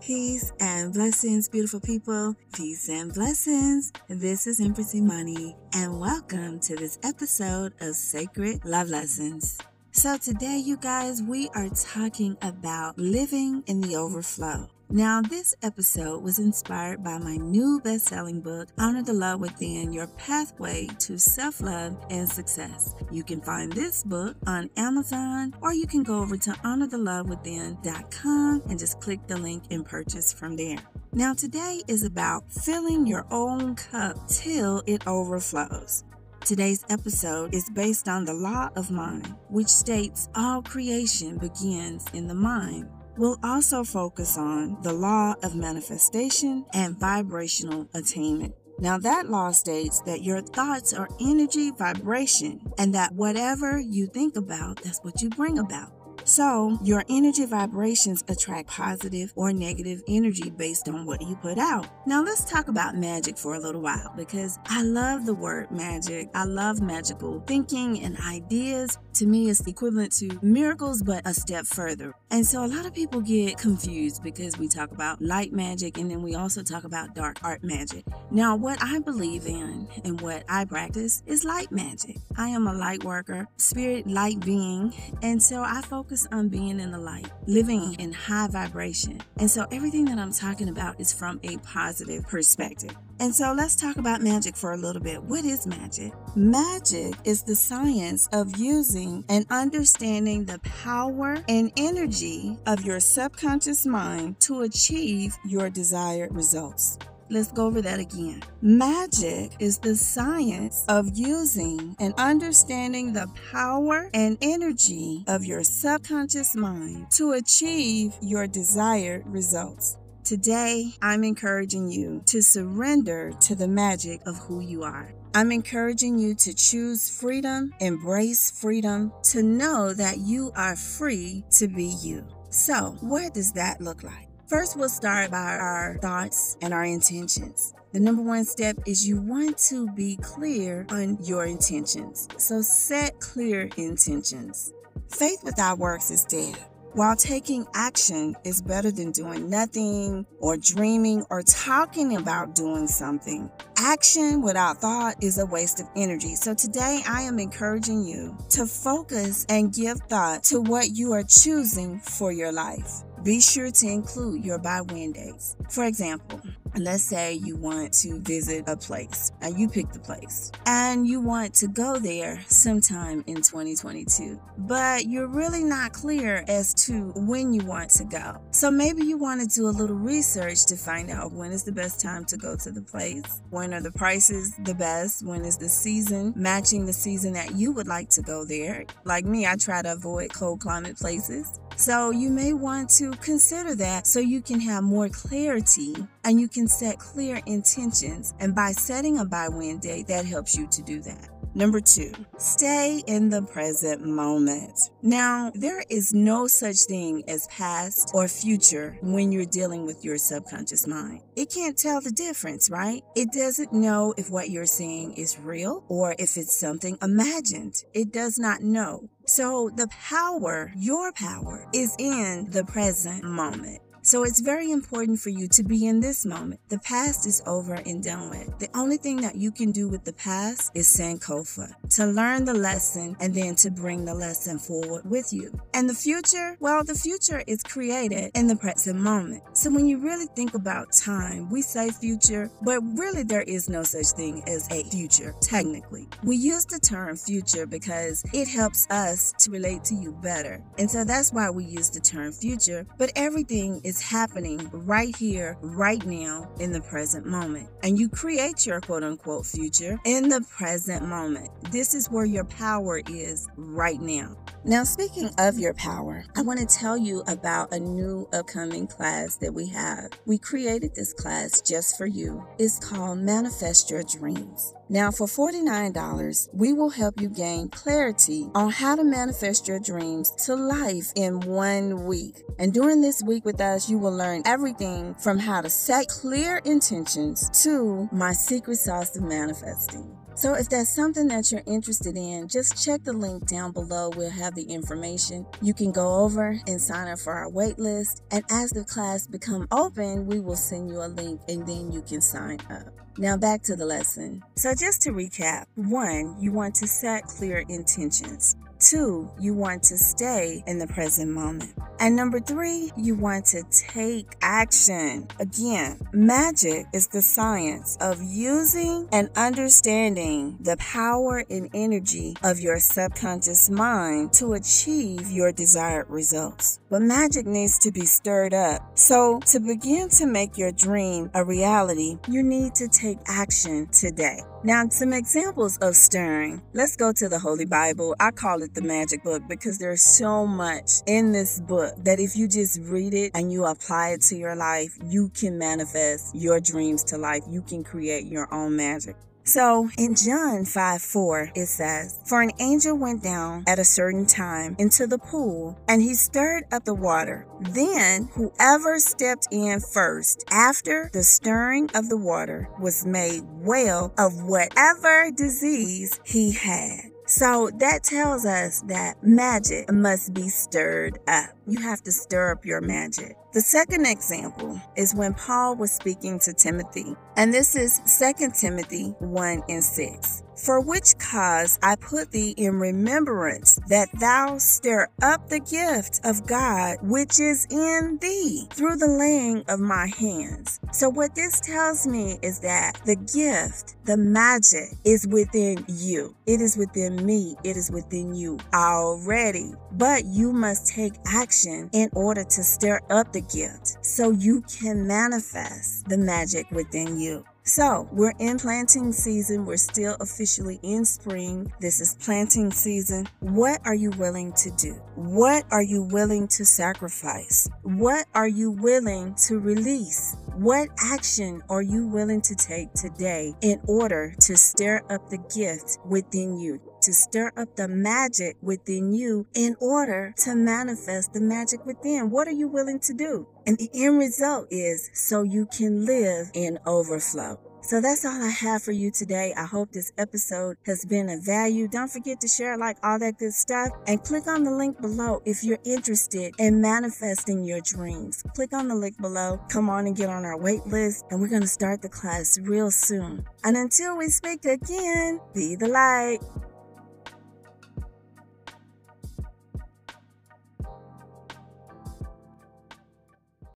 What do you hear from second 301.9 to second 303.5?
you can sign up. Now